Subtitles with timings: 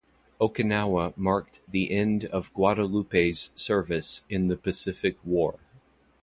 [0.39, 5.59] Okinawa marked the end of "Guadalupe's" service in the Pacific war.